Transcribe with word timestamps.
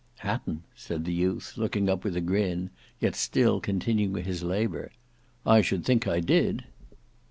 "Hatton!" 0.25 0.63
said 0.75 1.05
the 1.05 1.13
youth 1.13 1.57
looking 1.57 1.87
up 1.87 2.03
with 2.03 2.17
a 2.17 2.21
grin, 2.21 2.71
yet 2.99 3.15
still 3.15 3.59
continuing 3.59 4.23
his 4.23 4.41
labour, 4.41 4.91
"I 5.45 5.61
should 5.61 5.85
think 5.85 6.07
I 6.07 6.19
did!" 6.19 6.63